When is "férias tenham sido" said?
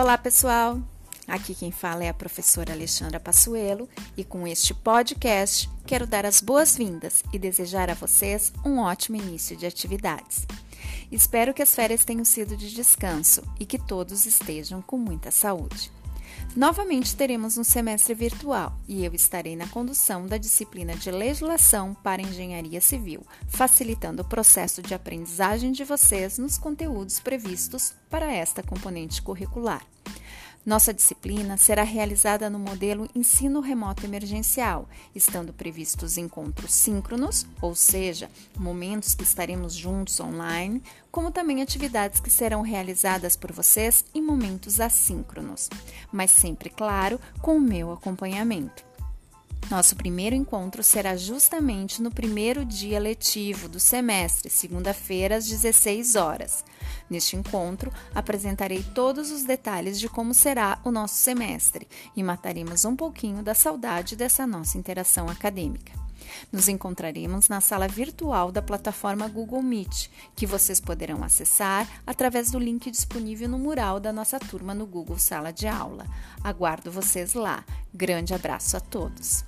11.74-12.56